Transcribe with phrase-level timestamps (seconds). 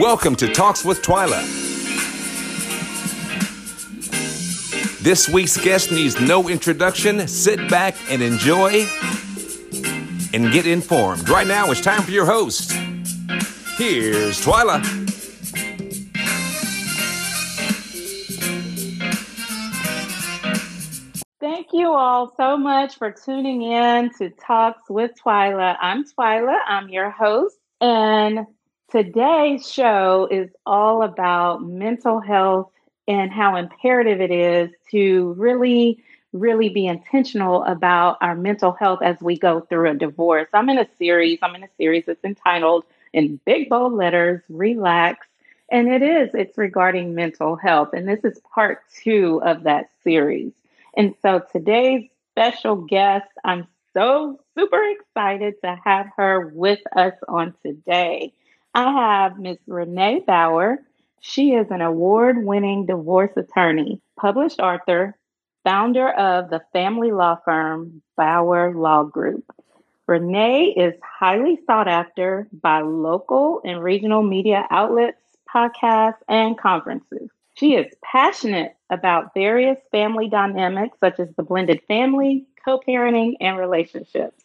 [0.00, 1.40] Welcome to Talks with Twyla.
[5.00, 7.28] This week's guest needs no introduction.
[7.28, 8.88] Sit back and enjoy
[10.32, 11.28] and get informed.
[11.28, 12.72] Right now, it's time for your host.
[13.76, 14.82] Here's Twyla.
[21.38, 25.76] Thank you all so much for tuning in to Talks with Twyla.
[25.80, 28.40] I'm Twyla, I'm your host, and
[28.94, 32.70] today's show is all about mental health
[33.08, 36.00] and how imperative it is to really,
[36.32, 40.46] really be intentional about our mental health as we go through a divorce.
[40.54, 45.26] I'm in a series, I'm in a series that's entitled in big bold letters, Relax.
[45.72, 47.88] And it is, it's regarding mental health.
[47.94, 50.52] And this is part two of that series.
[50.96, 57.54] And so today's special guest, I'm so super excited to have her with us on
[57.64, 58.32] today.
[58.74, 60.78] I have Miss Renee Bauer.
[61.20, 65.16] She is an award winning divorce attorney, published author,
[65.62, 69.44] founder of the family law firm Bauer Law Group.
[70.08, 75.22] Renee is highly sought after by local and regional media outlets,
[75.54, 77.30] podcasts, and conferences.
[77.54, 83.56] She is passionate about various family dynamics, such as the blended family, co parenting, and
[83.56, 84.44] relationships.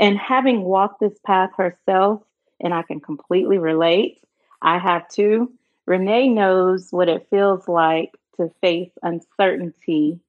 [0.00, 2.22] And having walked this path herself,
[2.60, 4.22] and I can completely relate,
[4.62, 5.52] I have too.
[5.86, 10.20] Renee knows what it feels like to face uncertainty,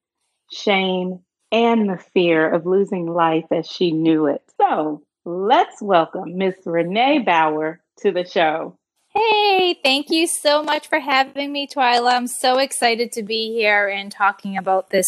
[0.51, 1.19] shame,
[1.51, 4.41] and the fear of losing life as she knew it.
[4.57, 8.77] So let's welcome Miss Renee Bauer to the show.
[9.13, 12.13] Hey, thank you so much for having me, Twyla.
[12.13, 15.07] I'm so excited to be here and talking about this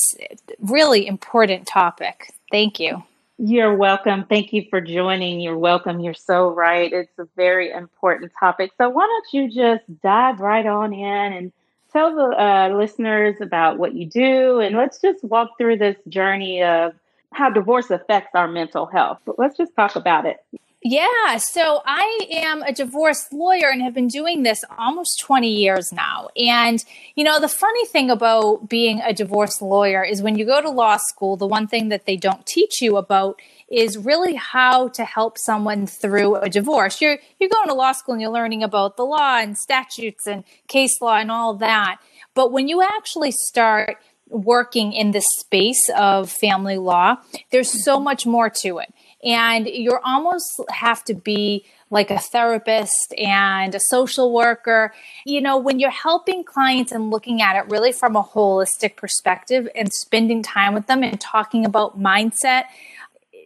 [0.59, 2.33] really important topic.
[2.51, 3.03] Thank you.
[3.45, 4.25] You're welcome.
[4.25, 5.41] Thank you for joining.
[5.41, 5.99] You're welcome.
[5.99, 6.91] You're so right.
[6.93, 8.71] It's a very important topic.
[8.77, 11.51] So, why don't you just dive right on in and
[11.91, 14.61] tell the uh, listeners about what you do?
[14.61, 16.93] And let's just walk through this journey of
[17.33, 19.19] how divorce affects our mental health.
[19.25, 20.37] But let's just talk about it.
[20.85, 25.93] Yeah, so I am a divorce lawyer and have been doing this almost 20 years
[25.93, 26.27] now.
[26.35, 26.83] And,
[27.15, 30.69] you know, the funny thing about being a divorce lawyer is when you go to
[30.69, 35.05] law school, the one thing that they don't teach you about is really how to
[35.05, 36.99] help someone through a divorce.
[36.99, 40.43] You're you're going to law school and you're learning about the law and statutes and
[40.67, 41.99] case law and all that.
[42.33, 47.17] But when you actually start working in the space of family law,
[47.51, 48.93] there's so much more to it
[49.23, 54.93] and you almost have to be like a therapist and a social worker.
[55.25, 59.69] You know, when you're helping clients and looking at it really from a holistic perspective
[59.75, 62.63] and spending time with them and talking about mindset,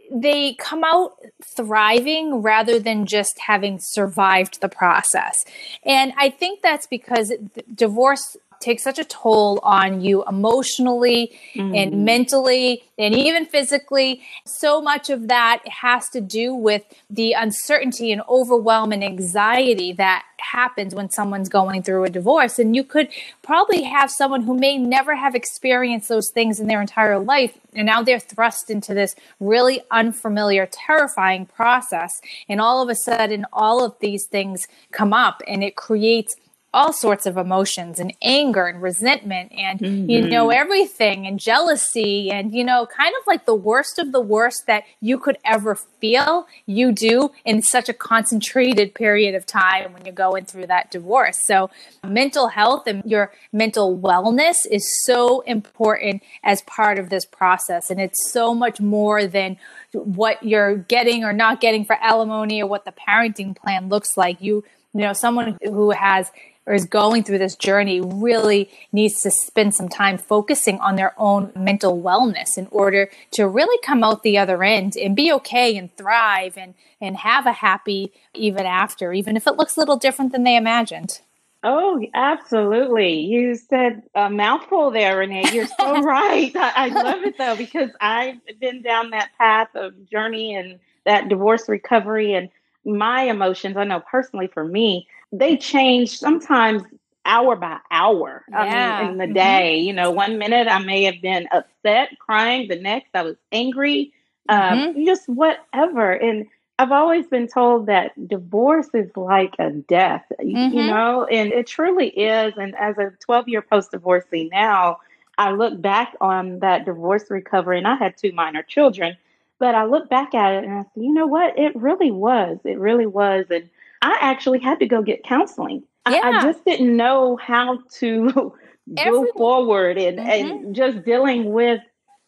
[0.09, 1.17] they come out
[1.55, 5.43] thriving rather than just having survived the process.
[5.83, 7.33] And I think that's because
[7.75, 11.77] divorce takes such a toll on you emotionally mm.
[11.77, 14.21] and mentally and even physically.
[14.45, 20.23] So much of that has to do with the uncertainty and overwhelm and anxiety that
[20.39, 22.59] happens when someone's going through a divorce.
[22.59, 23.09] And you could
[23.41, 27.57] probably have someone who may never have experienced those things in their entire life.
[27.73, 32.21] And now they're thrust into this really unfamiliar, terrifying process.
[32.49, 36.35] And all of a sudden, all of these things come up and it creates
[36.77, 40.09] all sorts of emotions and anger and resentment and mm-hmm.
[40.09, 44.21] you know everything and jealousy and you know kind of like the worst of the
[44.21, 49.91] worst that you could ever feel you do in such a concentrated period of time
[49.93, 51.39] when you're going through that divorce.
[51.45, 51.69] So
[52.03, 57.89] mental health and your mental wellness is so important as part of this process.
[57.89, 59.57] And it's so much more than
[59.93, 64.41] what you're getting or not getting for alimony or what the parenting plan looks like.
[64.41, 64.63] You
[64.93, 66.31] you know someone who has
[66.67, 71.15] or is going through this journey really needs to spend some time focusing on their
[71.17, 75.75] own mental wellness in order to really come out the other end and be okay
[75.75, 79.97] and thrive and and have a happy even after even if it looks a little
[79.97, 81.21] different than they imagined
[81.63, 83.21] Oh, absolutely.
[83.21, 85.43] You said a mouthful there, Renee.
[85.51, 86.55] You're so right.
[86.55, 91.29] I, I love it though, because I've been down that path of journey and that
[91.29, 92.49] divorce recovery and
[92.87, 93.77] my emotions.
[93.77, 96.83] I know personally for me, they change sometimes
[97.25, 98.99] hour by hour yeah.
[98.99, 99.33] I mean, in the mm-hmm.
[99.33, 99.77] day.
[99.77, 102.67] You know, one minute I may have been upset, crying.
[102.69, 104.13] The next I was angry,
[104.49, 105.05] um, mm-hmm.
[105.05, 106.11] just whatever.
[106.13, 106.47] And
[106.79, 110.77] I've always been told that divorce is like a death, mm-hmm.
[110.77, 112.53] you know, and it truly is.
[112.55, 114.99] And as a 12 year post divorcee now,
[115.37, 119.17] I look back on that divorce recovery, and I had two minor children,
[119.59, 121.57] but I look back at it and I say, you know what?
[121.57, 122.57] It really was.
[122.63, 123.45] It really was.
[123.49, 123.69] And
[124.01, 125.83] I actually had to go get counseling.
[126.09, 126.21] Yeah.
[126.23, 128.53] I, I just didn't know how to
[129.03, 130.29] go forward and, Mhm.
[130.65, 131.81] and just dealing with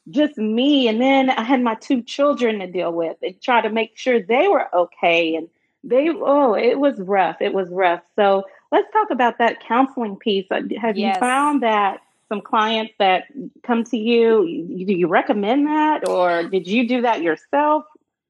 [0.10, 0.88] just me.
[0.88, 4.22] And then I had my two children to deal with and try to make sure
[4.22, 5.36] they were okay.
[5.36, 5.48] And
[5.84, 7.38] they, oh, it was rough.
[7.42, 8.02] It was rough.
[8.16, 10.46] So let's talk about that counseling piece.
[10.52, 11.16] Uh, Have Yes.
[11.16, 13.24] you found that some clients that
[13.64, 14.46] come to you,
[14.86, 17.84] do you recommend that or did you do that yourself?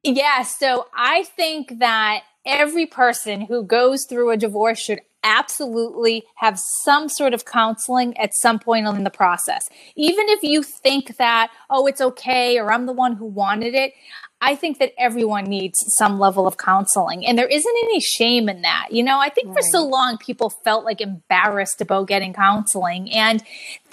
[0.04, 6.57] Yeah, so I think that every person who goes through a divorce should absolutely have
[6.84, 9.68] some sort of counseling at some point in the process.
[9.96, 13.94] Even if you think that, oh, it's okay, or I'm the one who wanted it,
[14.42, 17.25] I think that everyone needs some level of counseling.
[17.25, 18.88] And there isn't any shame in that.
[18.92, 23.12] You know, I think for so long people felt like embarrassed about getting counseling.
[23.12, 23.44] And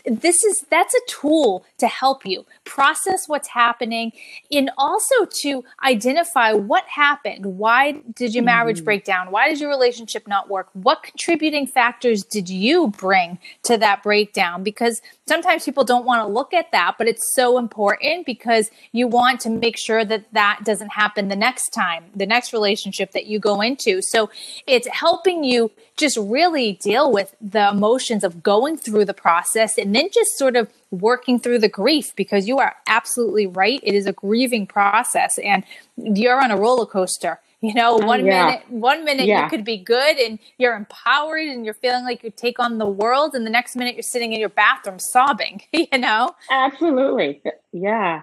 [0.06, 4.12] this is that's a tool to help you process what's happening
[4.50, 7.44] and also to identify what happened.
[7.44, 8.85] Why did your marriage mm-hmm.
[8.85, 9.31] break down?
[9.31, 10.69] Why did your relationship not work?
[10.75, 14.62] What contributing factors did you bring to that breakdown?
[14.62, 19.06] Because sometimes people don't want to look at that but it's so important because you
[19.06, 23.26] want to make sure that that doesn't happen the next time the next relationship that
[23.26, 24.31] you go into so
[24.67, 29.94] it's helping you just really deal with the emotions of going through the process and
[29.94, 33.81] then just sort of working through the grief because you are absolutely right.
[33.82, 35.64] It is a grieving process and
[35.96, 37.40] you're on a roller coaster.
[37.62, 38.47] You know, one yeah.
[38.47, 39.44] minute, one minute Yeah.
[39.44, 42.87] you could be good and you're empowered and you're feeling like you take on the
[42.87, 45.62] world, and the next minute you're sitting in your bathroom sobbing.
[45.73, 47.43] You know, Absolutely.
[47.73, 48.23] Yeah.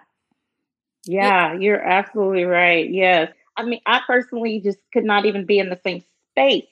[1.06, 2.90] Yeah, you're absolutely right.
[2.90, 3.32] Yes.
[3.58, 6.66] I mean, I personally just could not even be in the same space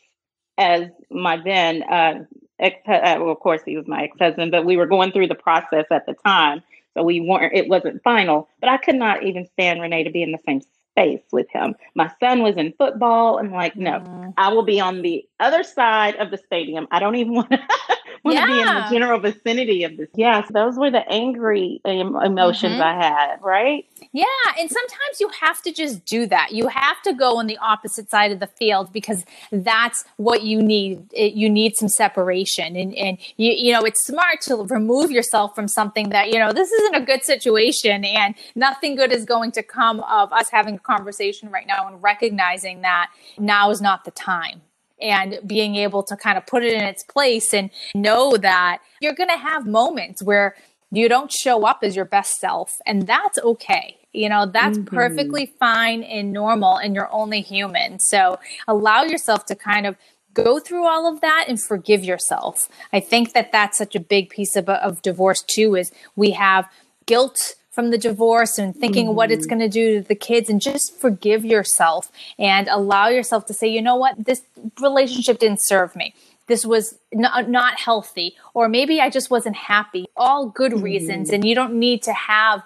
[0.57, 2.25] as my then uh,
[2.59, 2.75] ex.
[2.87, 5.35] Uh, well, of course, he was my ex husband, but we were going through the
[5.35, 6.63] process at the time,
[6.93, 7.53] so we weren't.
[7.53, 10.61] It wasn't final, but I could not even stand Renee to be in the same
[10.91, 11.75] space with him.
[11.95, 14.33] My son was in football, and like, no, Mm.
[14.37, 16.87] I will be on the other side of the stadium.
[16.91, 17.59] I don't even want to
[18.23, 20.09] want to be in the general vicinity of this.
[20.15, 22.81] Yes, those were the angry em- emotions Mhm.
[22.81, 23.41] I had.
[23.41, 23.85] Right?
[24.11, 24.25] Yeah,
[24.59, 26.51] and sometimes you have to just do that.
[26.51, 30.61] You have to go on the opposite side of the field because that's what you
[30.61, 31.07] need.
[31.13, 35.55] It, you need some separation, and and you you know it's smart to remove yourself
[35.55, 39.51] from something that you know this isn't a good situation, and nothing good is going
[39.53, 44.03] to come of us having a conversation right now and recognizing that now is not
[44.05, 44.61] the time
[45.01, 49.13] and being able to kind of put it in its place and know that you're
[49.13, 50.55] going to have moments where
[50.91, 53.97] you don't show up as your best self and that's okay.
[54.13, 54.87] You know that's Mhm.
[54.87, 57.99] perfectly fine and normal and you're only human.
[57.99, 59.95] So allow yourself to kind of
[60.33, 62.67] go through all of that and forgive yourself.
[62.93, 66.69] I think that that's such a big piece of, of divorce too is we have
[67.05, 69.49] guilt from the divorce and thinking what it's mm.
[69.49, 73.67] going to do to the kids and just forgive yourself and allow yourself to say
[73.67, 74.25] you know what?
[74.25, 74.41] This
[74.81, 76.13] relationship didn't serve me.
[76.47, 80.07] This was not, uh, not healthy or maybe i just wasn't happy.
[80.17, 80.83] All good mm-hmm.
[80.83, 82.63] reasons and you don't need to have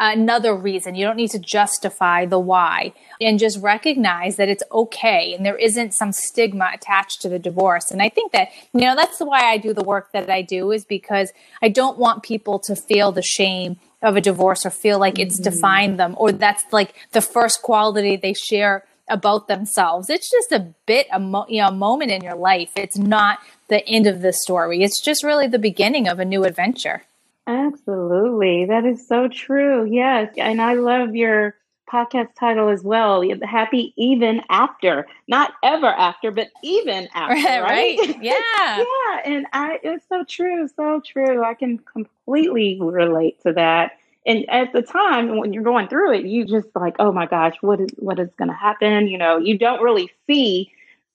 [0.00, 0.94] another reason.
[0.94, 2.92] You don't need to justify the why.
[3.20, 7.90] And just recognize that it's okay and there isn't some stigma attached to the divorce.
[7.90, 10.70] And i think that you know that's why i do the work that i do
[10.72, 14.98] is because i don't want people to feel the shame of a divorce or feel
[14.98, 15.50] like it's mm-hmm.
[15.54, 20.10] defined them or that's like the first quality they share about themselves.
[20.10, 22.70] It's just a bit a mo- you know a moment in your life.
[22.76, 24.82] It's not the end of the story.
[24.82, 27.02] It's just really the beginning of a new adventure.
[27.46, 28.66] Absolutely.
[28.66, 29.86] That is so true.
[29.90, 30.34] Yes.
[30.36, 31.54] And I love your
[31.90, 33.20] podcast title as well.
[33.20, 35.06] The Happy Even After.
[35.26, 37.62] Not ever after, but even after.
[37.62, 37.98] Right?
[38.22, 38.34] Yeah.
[38.78, 39.20] yeah.
[39.24, 41.44] And I it's so true, so true.
[41.44, 43.92] I can completely relate to that.
[44.26, 47.54] And at the time when you're going through it, you just like, oh my gosh,
[47.60, 49.08] what is what is gonna happen?
[49.08, 50.70] You know, you don't really see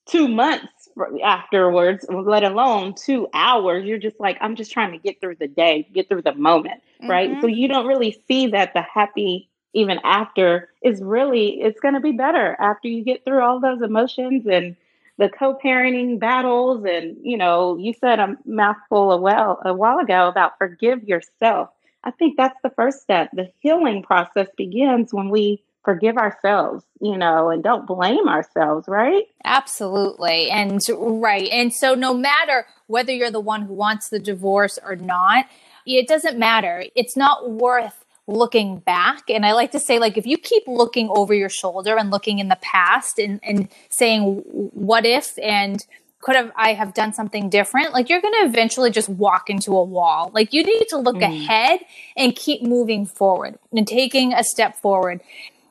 [0.06, 0.90] two months
[1.24, 3.86] afterwards, let alone two hours.
[3.86, 6.82] You're just like, I'm just trying to get through the day, get through the moment,
[7.08, 7.32] right?
[7.32, 7.42] Mhm.
[7.42, 12.00] So you don't really see that the happy even after is really it's going to
[12.00, 14.76] be better after you get through all those emotions and
[15.18, 20.28] the co-parenting battles and you know you said a mouthful a well a while ago
[20.28, 21.70] about forgive yourself
[22.04, 27.18] i think that's the first step the healing process begins when we forgive ourselves you
[27.18, 30.50] know and don't blame ourselves right Absolutely.
[30.50, 30.82] And
[31.22, 31.50] right.
[31.52, 35.46] And so no matter whether you're the one who wants the divorce or not,
[35.86, 36.86] it doesn't matter.
[36.96, 39.30] It's not worth looking back.
[39.30, 42.40] And I like to say, like, if you keep looking over your shoulder and looking
[42.40, 45.86] in the past and, and saying, what if and
[46.22, 47.92] could have I have done something different?
[47.92, 50.32] Like you're going to eventually just walk into a wall.
[50.34, 51.24] Like you need to look Mm.
[51.24, 51.82] ahead
[52.16, 55.20] and keep moving forward and taking a step forward.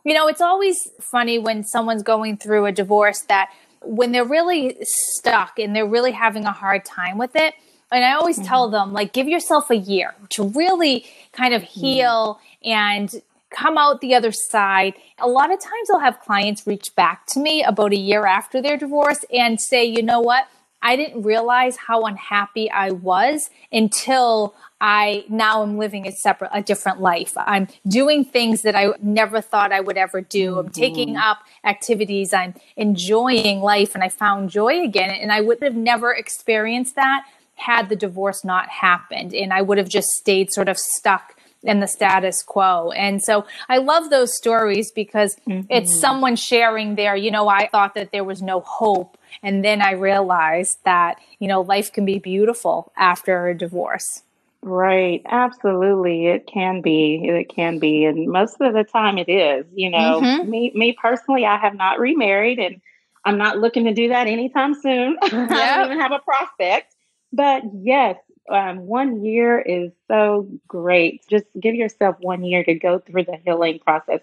[0.05, 3.49] You know, it's always funny when someone's going through a divorce that
[3.81, 7.55] when they're really stuck and they're really having a hard time with it,
[7.93, 8.49] and I always mm-hmm.
[8.49, 11.81] tell them, like, give yourself a year to really kind of mm-hmm.
[11.81, 12.71] heal mm-hmm.
[12.71, 14.95] and come out the other side.
[15.19, 18.63] A lot of times I'll have clients reach back to me about a year after
[18.63, 20.49] their divorce and say, you know what?
[20.85, 26.61] I didn't realize how unhappy I was until I now am living a separate, a
[26.61, 27.35] different life.
[27.37, 30.59] I'm doing things that I never thought I would ever do.
[30.59, 31.23] I'm taking mm-hmm.
[31.23, 32.33] up activities.
[32.33, 35.11] I'm enjoying life and I found joy again.
[35.11, 39.35] And I would have never experienced that had the divorce not happened.
[39.35, 42.91] And I would have just stayed sort of stuck in the status quo.
[42.91, 45.67] And so I love those stories because mm-hmm.
[45.71, 49.17] it's someone sharing their, you know, I thought that there was no hope.
[49.43, 54.23] And then I realized that, you know, life can be beautiful after a divorce.
[54.63, 55.23] Right.
[55.27, 56.27] Absolutely.
[56.27, 57.21] It can be.
[57.25, 58.05] It can be.
[58.05, 59.67] And most of the time it is.
[59.75, 60.49] You know, mm-hmm.
[60.49, 62.81] me me personally, I have not remarried and
[63.25, 65.17] I'm not looking to do that anytime soon.
[65.23, 65.33] Yep.
[65.33, 66.92] I don't even have a prospect.
[67.33, 68.17] But yes,
[68.49, 71.25] um, one year is so great.
[71.29, 74.21] Just give yourself one year to go through the healing process.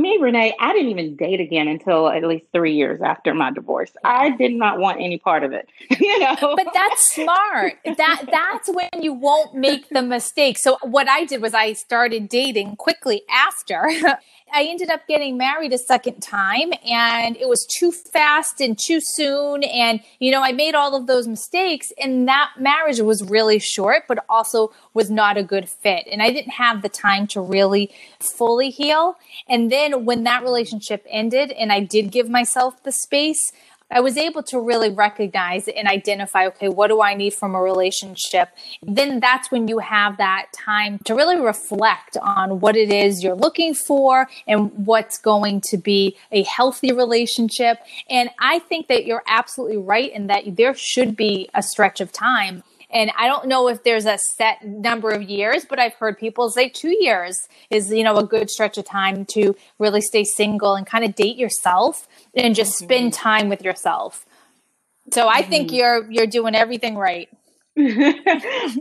[0.00, 3.90] Me, Renee, I didn't even date again until at least three years after my divorce.
[4.02, 5.68] I did not want any part of it,
[6.00, 6.36] you know.
[6.56, 7.74] But that's smart.
[7.84, 10.58] that that's when you won't make the mistake.
[10.58, 13.90] So what I did was I started dating quickly after,
[14.52, 19.00] I ended up getting married a second time and it was too fast and too
[19.00, 19.62] soon.
[19.64, 24.04] And, you know, I made all of those mistakes and that marriage was really short,
[24.08, 26.06] but also was not a good fit.
[26.10, 27.90] And I didn't have the time to really
[28.36, 29.16] fully heal.
[29.48, 33.52] And then when that relationship ended and I did give myself the space,
[33.92, 37.60] I was able to really recognize and identify, okay, what do I need from a
[37.60, 38.50] relationship?
[38.82, 43.34] Then that's when you have that time to really reflect on what it is you're
[43.34, 47.78] looking for and what's going to be a healthy relationship.
[48.08, 52.12] And I think that you're absolutely right in that there should be a stretch of
[52.12, 56.18] time and I don't know if there's a set number of years, but I've heard
[56.18, 60.24] people say two years is, you know, a good stretch of time to really stay
[60.24, 62.84] single and kind of date yourself and just mm-hmm.
[62.84, 64.26] spend time with yourself.
[65.12, 65.50] So I mm-hmm.
[65.50, 67.28] think you're you're doing everything right.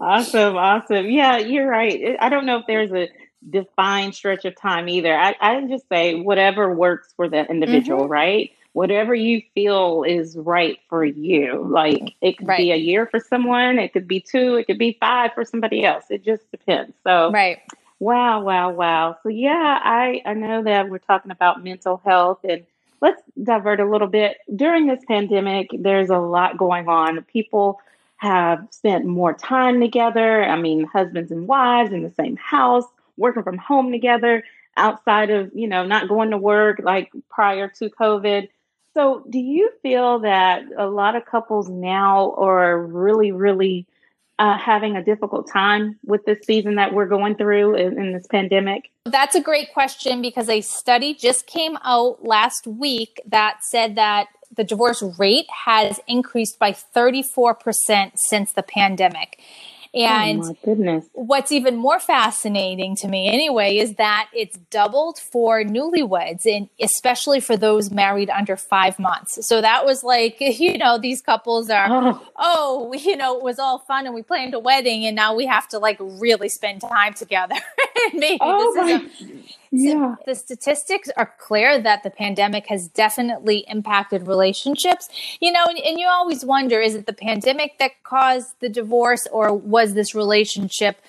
[0.02, 1.10] awesome, awesome.
[1.10, 2.18] Yeah, you're right.
[2.20, 3.10] I don't know if there's a
[3.48, 5.16] defined stretch of time either.
[5.16, 8.12] I, I just say whatever works for the individual, mm-hmm.
[8.12, 8.52] right?
[8.74, 11.66] Whatever you feel is right for you.
[11.68, 12.58] Like it could right.
[12.58, 15.84] be a year for someone, it could be two, it could be five for somebody
[15.84, 16.06] else.
[16.10, 16.94] It just depends.
[17.04, 17.60] So right.
[18.00, 19.18] Wow, wow, wow.
[19.24, 22.64] So yeah, I, I know that we're talking about mental health and
[23.02, 24.38] let's divert a little bit.
[24.56, 27.22] During this pandemic, there's a lot going on.
[27.24, 27.82] People
[28.18, 30.44] have spent more time together.
[30.44, 32.86] I mean, husbands and wives in the same house,
[33.18, 34.44] working from home together,
[34.78, 38.50] outside of, you know, not going to work like prior to COVID.
[38.96, 43.86] So, do you feel that a lot of couples now are really, really
[44.40, 48.26] uh, having a difficult time with this season that we're going through in, in, this
[48.28, 48.90] pandemic?
[49.06, 54.28] That's a great question because a study just came out last week that said that
[54.56, 59.40] the divorce rate has increased by 34% since the pandemic.
[59.96, 61.06] Oh, and oh goodness.
[61.14, 67.40] what's even more fascinating to me anyway is that it's doubled for newlyweds and especially
[67.40, 69.48] for those married under five months.
[69.48, 73.58] So that was like, you know, these couples are, oh, oh you know, it was
[73.58, 76.82] all fun and we planned a wedding and now we have to like really spend
[76.82, 77.56] time together.
[78.14, 78.92] Maybe oh this my.
[78.92, 80.16] is a, yeah.
[80.26, 85.10] The statistics are clear that the pandemic has definitely impacted relationships.
[85.40, 89.28] You know, and, and, you always wonder is it the pandemic that caused the divorce
[89.32, 91.02] or was this relationship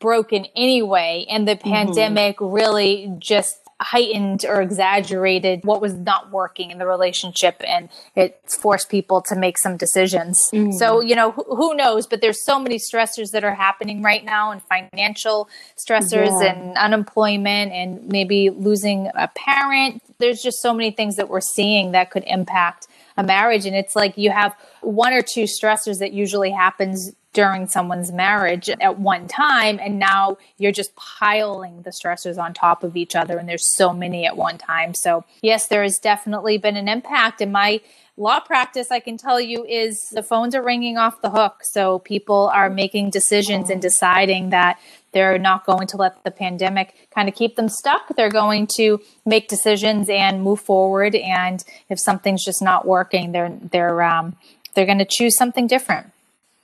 [0.00, 1.26] broken anyway?
[1.30, 1.70] And the mm-hmm.
[1.70, 8.40] pandemic really just heightened or exaggerated what was not working in the relationship and it
[8.46, 10.36] forced people to make some decisions.
[10.52, 10.74] Mm.
[10.74, 14.24] So, you know, who, who, knows, but there's so many stressors that are happening right
[14.24, 16.52] now and financial stressors yeah.
[16.52, 20.02] and unemployment and maybe losing a parent.
[20.18, 23.96] There's just so many things that we're seeing that could impact a marriage and it's
[23.96, 29.26] like you have one or two stressors that usually happens during someone's marriage at one
[29.26, 33.76] time and now you're just piling the stressors on top of each other and there's
[33.76, 34.94] so many at one time.
[34.94, 37.80] So yes there has definitely been an impact in my
[38.18, 41.98] law practice i can tell you is the phones are ringing off the hook so
[42.00, 44.78] people are making decisions and deciding that
[45.12, 49.00] they're not going to let the pandemic kind of keep them stuck they're going to
[49.24, 54.36] make decisions and move forward and if something's just not working they're they're um,
[54.74, 56.12] they're going to choose something different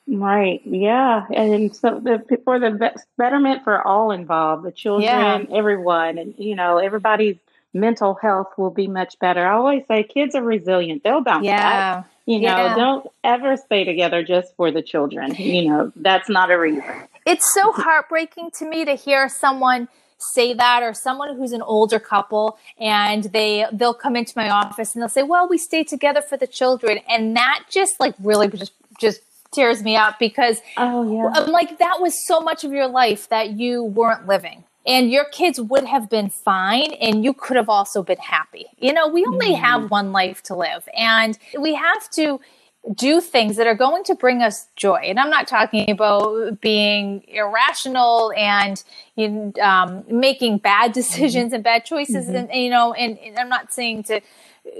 [0.06, 0.60] Right.
[0.64, 1.26] Yeah.
[1.34, 5.44] And so the, for the betterment for all involved, the children, yeah.
[5.50, 7.38] everyone, and you know, everybody's
[7.74, 9.46] mental health will be much better.
[9.46, 11.02] I always say kids are resilient.
[11.02, 11.96] They'll bounce yeah.
[11.96, 12.10] back.
[12.26, 12.74] You know, yeah.
[12.74, 15.34] don't ever stay together just for the children.
[15.34, 16.84] You know, that's not a reason.
[17.26, 17.82] It's so mm-hmm.
[17.82, 19.88] heartbreaking to me to hear someone
[20.18, 24.94] say that or someone who's an older couple and they they'll come into my office
[24.94, 28.48] and they'll say, "Well, we stay together for the children." And that just like really
[28.48, 29.20] just just
[29.52, 31.30] tears me up because oh yeah.
[31.34, 35.24] I'm like that was so much of your life that you weren't living and your
[35.26, 38.66] kids would have been fine and you could have also been happy.
[38.78, 39.64] You know, we only mm-hmm.
[39.64, 42.40] have one life to live and we have to
[42.94, 44.96] do things that are going to bring us joy.
[44.96, 48.82] And I'm not talking about being irrational and
[49.16, 51.54] you know, um, making bad decisions mm-hmm.
[51.54, 52.26] and bad choices.
[52.26, 52.36] Mm-hmm.
[52.36, 54.20] And, you know, and, and I'm not saying to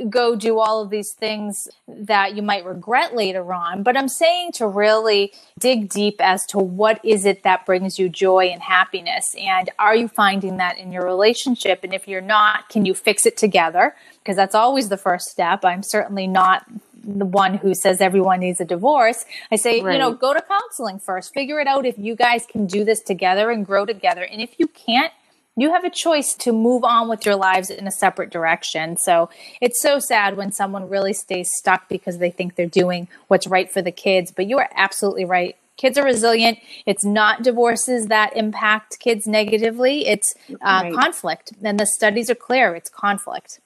[0.08, 3.82] go do all of these things that you might regret later on.
[3.82, 8.08] But I'm saying to really dig deep as to what is it that brings you
[8.08, 9.34] joy and happiness.
[9.38, 11.84] And are you finding that in your relationship?
[11.84, 13.94] And if you're not, can you fix it together?
[14.18, 15.64] Because that's always the first step.
[15.64, 16.64] I'm certainly not
[17.06, 19.26] the one who says everyone needs a divorce.
[19.52, 19.92] I say, right.
[19.92, 21.34] you know, go to counseling first.
[21.34, 24.22] Figure it out if you guys can do this together and grow together.
[24.22, 25.12] And if you can't,
[25.56, 28.96] you have a choice to move on with your lives in a separate direction.
[28.96, 29.30] So
[29.61, 33.70] it's so sad when someone really stays stuck because they think they're doing what's right
[33.70, 34.32] for the kids.
[34.32, 35.56] But you are absolutely right.
[35.76, 36.58] Kids are resilient.
[36.87, 40.94] It's not divorces that impact kids negatively, it's uh, right.
[40.94, 41.52] conflict.
[41.62, 43.61] And the studies are clear it's conflict.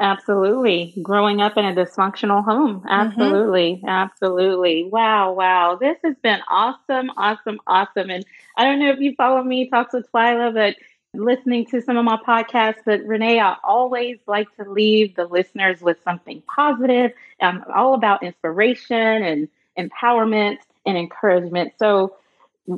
[0.00, 0.94] Absolutely.
[1.02, 2.80] Growing up in a dysfunctional home.
[2.80, 2.88] Mm-hmm.
[2.88, 3.76] Absolutely.
[3.76, 3.88] Mm-hmm.
[3.88, 4.84] Absolutely.
[4.84, 5.32] Wow.
[5.32, 5.76] Wow.
[5.78, 7.10] This has been awesome.
[7.18, 7.60] Awesome.
[7.66, 8.08] Awesome.
[8.08, 8.24] And
[8.56, 10.76] I don't know if you follow me, Talks with Twyla, but
[11.14, 15.80] listening to some of my podcasts, but Renee, I always like to leave the listeners
[15.80, 17.12] with something positive.
[17.40, 19.48] I'm all about inspiration and
[19.78, 21.72] empowerment and encouragement.
[21.78, 22.16] So,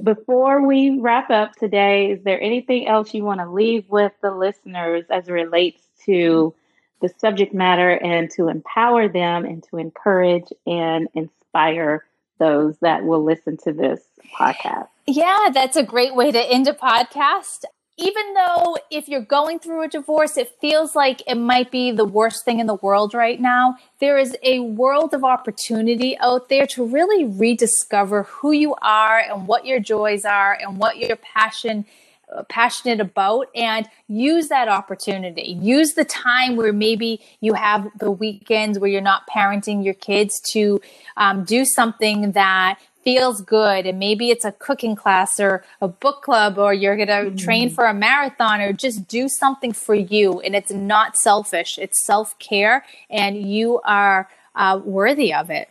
[0.03, 4.31] before we wrap up today, is there anything else you want to leave with the
[4.31, 6.55] listeners as it relates to
[7.03, 12.05] the subject matter and to empower them and to encourage and inspire
[12.39, 14.01] those that will listen to this
[14.35, 14.89] podcast?
[15.07, 17.65] Yeah, that's a great way to end a podcast
[17.99, 22.05] even though if you're going through a divorce, it feels like it might be the
[22.05, 26.67] worst thing in the world right now, there is a world of opportunity out there
[26.69, 31.85] to really rediscover who you are and what your joys are and what your passion
[32.33, 35.59] uh, passionate about and use that opportunity.
[35.61, 40.41] Use the time where maybe you have the weekends where you're not parenting your kids
[40.53, 40.81] to
[41.19, 43.87] um, do something that feels good.
[43.87, 47.37] And maybe it's a cooking class or a book club or you're going to mm-hmm.
[47.37, 50.41] train for a marathon or just do something for you.
[50.41, 51.79] And it's not selfish.
[51.79, 55.69] It's self-care and you are uh, worthy of it.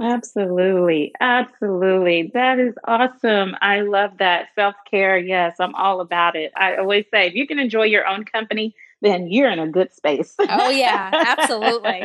[0.00, 1.12] Absolutely.
[1.20, 2.30] Absolutely.
[2.32, 3.54] That is awesome.
[3.60, 4.48] I love that.
[4.54, 5.18] Self-care.
[5.18, 6.52] Yes i'm all about it.
[6.56, 9.92] I always say if you can enjoy your own company then you're in a good
[9.94, 10.34] space.
[10.38, 11.10] Oh yeah.
[11.38, 12.04] Absolutely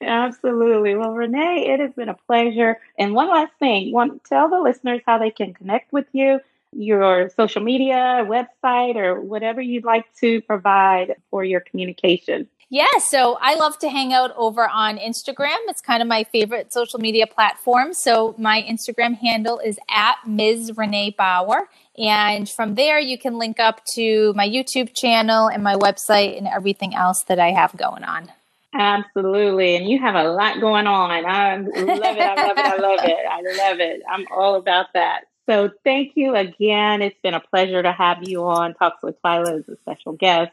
[0.00, 0.94] Absolutely.
[0.94, 2.78] Well, Renee, it has been a pleasure.
[2.98, 6.40] And one last thing, want tell the listeners how they can connect with you,
[6.72, 12.48] your social media, website, or whatever you'd like to provide for your communication.
[12.72, 15.56] Yeah, so I love to hang out over on Instagram.
[15.66, 17.92] It's kind of my favorite social media platform.
[17.92, 20.74] So my Instagram handle is at Ms.
[20.76, 21.68] Renee Bauer.
[21.98, 26.46] And from there, you can link up to my YouTube channel and my website and
[26.46, 28.30] everything else that I have going on.
[28.72, 29.76] Absolutely.
[29.76, 31.10] And you have a lot going on.
[31.10, 31.80] I love it.
[31.82, 32.64] I love it.
[32.64, 33.26] I love it.
[33.28, 34.02] I love it.
[34.08, 35.22] I'm all about that.
[35.46, 37.02] So thank you again.
[37.02, 40.52] It's been a pleasure to have you on Talks with Twyla as a special guest.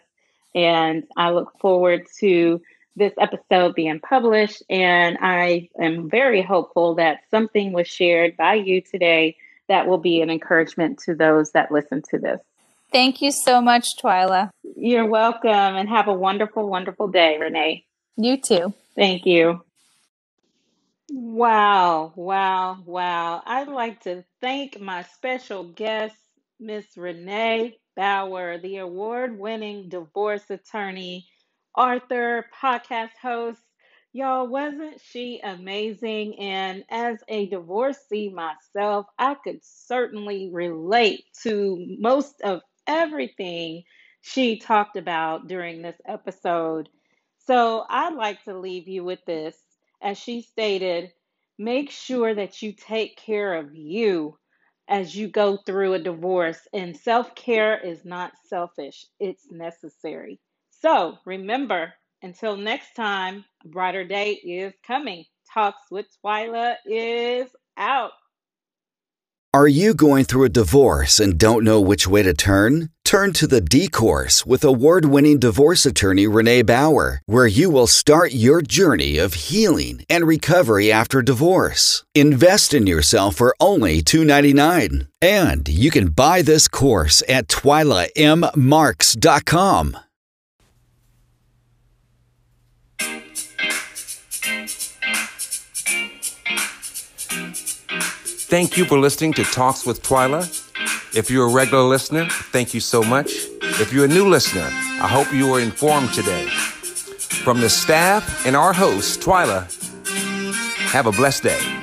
[0.55, 2.59] And I look forward to
[2.95, 4.63] this episode being published.
[4.69, 10.21] And I am very hopeful that something was shared by you today that will be
[10.21, 12.39] an encouragement to those that listen to this.
[12.91, 14.49] Thank you so much, Twyla.
[14.75, 17.83] You're welcome and have a wonderful, wonderful day, Renee.
[18.17, 18.73] You too.
[18.95, 19.63] Thank you.
[21.09, 23.41] Wow, wow, wow.
[23.45, 26.15] I'd like to thank my special guest,
[26.59, 31.27] Miss Renee Bauer, the award winning divorce attorney,
[31.77, 33.61] author, podcast host.
[34.13, 36.39] Y'all, wasn't she amazing?
[36.39, 43.83] And as a divorcee myself, I could certainly relate to most of everything
[44.21, 46.89] she talked about during this episode.
[47.47, 49.57] So I'd like to leave you with this.
[50.03, 51.13] As she stated,
[51.59, 54.37] make sure that you take care of you
[54.89, 56.67] as you go through a divorce.
[56.73, 60.41] And self care is not selfish, it's necessary.
[60.71, 65.25] So remember, until next time, a brighter day is coming.
[65.53, 68.13] Talks with Twyla is out.
[69.57, 72.91] Are you going through a divorce and don't know which way to turn?
[73.03, 77.87] Turn to the D Course with award winning divorce attorney Renee Bauer, where you will
[77.87, 82.05] start your journey of healing and recovery after divorce.
[82.13, 85.07] Invest in yourself for only $2.99.
[85.23, 89.97] And you can buy this course at twylammarks.com.
[98.49, 100.47] Thank you for listening to Talks with Twyla.
[101.13, 103.29] If you're a regular listener, thank you so much.
[103.61, 106.47] If you're a new listener, I hope you were informed today.
[106.47, 109.67] From the staff and our host, Twyla,
[110.91, 111.76] have a blessed day.